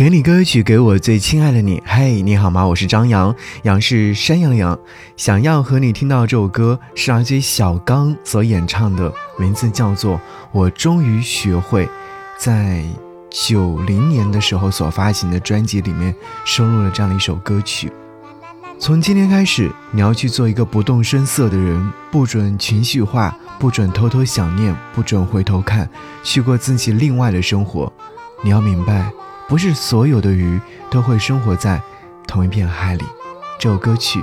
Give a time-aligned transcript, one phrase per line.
[0.00, 1.82] 给你歌曲，给我最亲爱的你。
[1.84, 2.66] 嘿，你好吗？
[2.66, 4.78] 我是张扬，杨是山羊羊。
[5.14, 10.16] 想要和你听到这首歌，是来自小刚所演唱的，名字叫做
[10.52, 11.84] 《我终于学会》，
[12.38, 12.82] 在
[13.28, 16.14] 九零年的时候所发行的专辑里面
[16.46, 17.92] 收录了这样的一首歌曲。
[18.78, 25.86] 从今天开始，你要去做一个不动声色的人，不准情绪化，不准偷偷想念，不准回头看，
[26.24, 27.92] 去过自己另外的生活。
[28.42, 29.12] 你要明白。
[29.50, 30.60] 不是所有的鱼
[30.92, 31.82] 都会生活在
[32.24, 33.04] 同一片海里。
[33.58, 34.22] 这首歌曲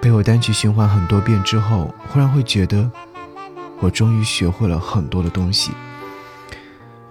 [0.00, 2.90] 被我单曲循环很多遍之后，忽然会觉得，
[3.80, 5.72] 我终于学会了很多的东西。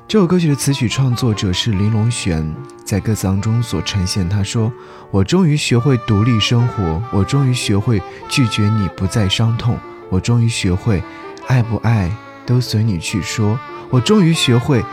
[0.08, 2.52] 这首歌曲的词曲创作者是林隆璇，
[2.84, 4.74] 在歌词当中所呈现，他说
[5.12, 9.78] ：“我终于学会独立生活，我终于学会拒绝你不再伤痛，
[10.10, 11.04] 我终于学会
[11.46, 12.12] 爱不爱
[12.44, 13.60] 都随你去说，
[13.92, 14.84] 我终于学会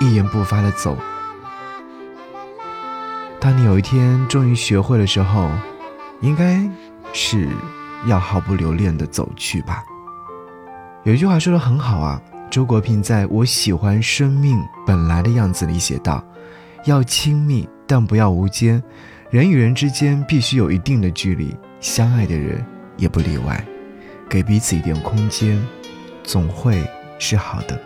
[0.00, 0.98] 一言不发的走。”
[3.40, 5.50] 当你有一天终于学会的时候，
[6.20, 6.60] 应该
[7.14, 7.48] 是
[8.06, 9.82] 要毫不留恋的走去吧。
[11.04, 12.20] 有一句话说的很好啊，
[12.50, 16.22] 周国平在我喜欢生命本来的样子里写道
[16.84, 18.82] ：“要亲密，但不要无间。
[19.30, 22.62] 人与人之间必须有一定的距离，相爱的人
[22.98, 23.64] 也不例外。
[24.28, 25.58] 给彼此一点空间，
[26.22, 26.86] 总会
[27.18, 27.80] 是好的。”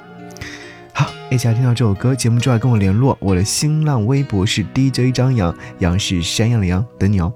[1.35, 7.35] 一起来听到这首歌，节目之外跟我联络，我的新浪微博是 DJ 张扬，杨是山羊的羊，等你哦。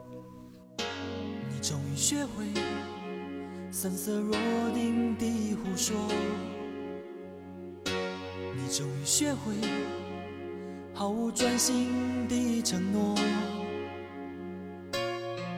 [0.79, 2.45] 你终于学会
[3.73, 4.37] 三色若
[4.73, 5.27] 定的
[5.57, 5.97] 胡说，
[7.85, 9.55] 你终于学会
[10.95, 11.89] 毫无专心
[12.29, 13.19] 的承诺，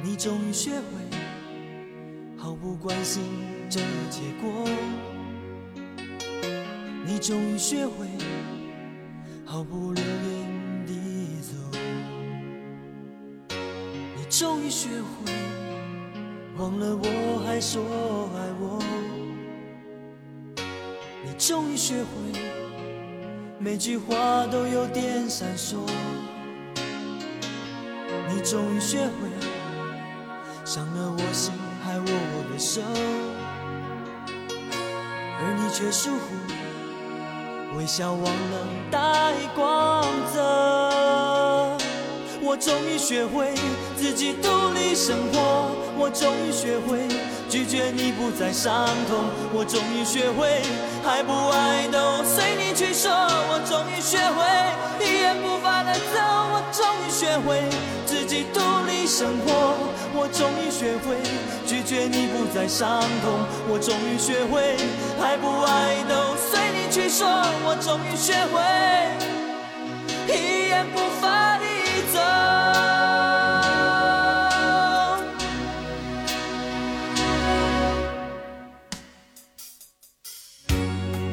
[0.03, 1.19] 你终于学会
[2.39, 3.23] 毫不关心
[3.69, 4.67] 这结果。
[7.21, 8.07] 你终于学会
[9.45, 10.95] 毫不留恋地
[11.43, 11.53] 走，
[14.17, 15.31] 你终于学会
[16.57, 17.83] 忘了我还说
[18.35, 18.83] 爱我，
[21.23, 22.09] 你终于学会
[23.59, 25.77] 每句话都有点闪烁，
[28.31, 29.29] 你终于学会
[30.65, 31.53] 伤了我心
[31.85, 32.07] 害我
[32.51, 32.81] 的手，
[35.39, 36.60] 而你却疏忽。
[37.77, 38.99] 微笑忘了带
[39.55, 40.05] 光
[40.35, 41.79] 泽，
[42.43, 43.55] 我终于学会
[43.97, 47.07] 自己独立生活，我终于学会
[47.49, 49.23] 拒绝你不再伤痛，
[49.55, 50.63] 我终于学会
[51.07, 54.43] 爱不爱都随你去说，我终于学会
[54.99, 56.19] 一言不发的走，
[56.51, 57.63] 我终于学会
[58.05, 58.59] 自己独
[58.90, 59.75] 立生活，
[60.15, 61.19] 我终于学会
[61.67, 64.77] 拒绝你不再伤痛，我终于学会
[65.21, 66.89] 爱不爱都随你。
[66.93, 67.27] 去说，
[67.67, 68.63] 我终于学会
[70.33, 71.65] 一言不发地
[72.13, 72.19] 走。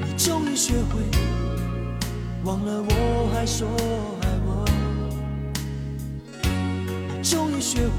[0.04, 1.00] 你终于学会
[2.44, 3.68] 忘了我还说
[7.70, 7.92] 学会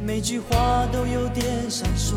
[0.00, 2.14] 每句话都有点闪烁。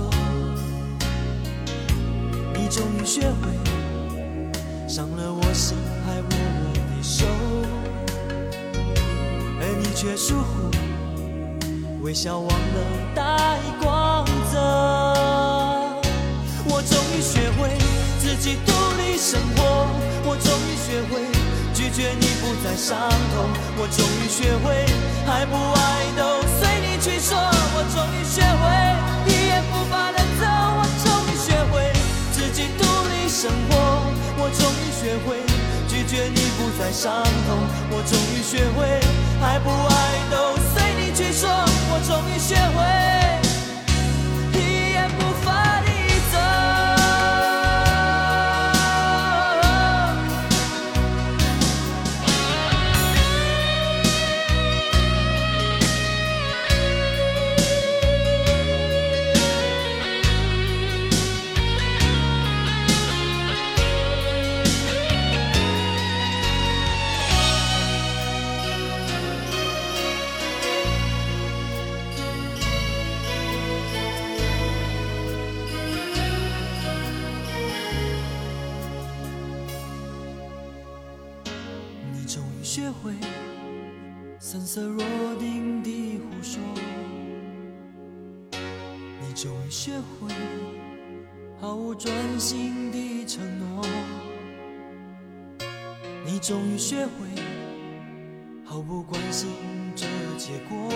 [2.53, 3.49] 你终于学会。
[4.88, 7.25] 伤了我心，害我的手，
[9.59, 10.69] 而你却疏忽，
[12.03, 12.55] 微笑忘了
[13.16, 14.59] 带光泽。
[16.66, 17.75] 我终于学会
[18.19, 19.64] 自己独立生活，
[21.95, 22.97] 拒绝你不再伤
[23.33, 23.47] 痛，
[23.78, 24.75] 我终于学会
[25.31, 25.79] 爱不爱
[26.17, 30.44] 都随你去说，我终于学会一言不发的走，
[30.75, 31.94] 我终于学会
[32.34, 34.11] 自己独立生活。
[34.38, 35.39] 我终于学会
[35.88, 38.85] 拒绝你不再伤痛，我终于学会
[39.41, 39.95] 爱不爱
[40.29, 43.04] 都随你去说，我终于学会。
[82.35, 83.14] 终于学会
[84.40, 85.02] 三色若
[85.40, 86.59] 定的胡说，
[88.52, 90.34] 你终于学会
[91.61, 93.85] 毫无专心的承诺，
[96.26, 97.41] 你终于学会
[98.66, 99.47] 毫毫不关心
[99.96, 100.05] 这
[100.38, 100.91] 结果。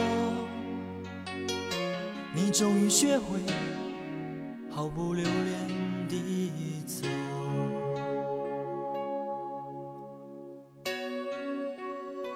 [2.35, 3.39] 你终于学会
[4.69, 6.51] 毫不留恋地
[6.85, 7.07] 走。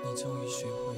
[0.04, 0.96] 你终于学会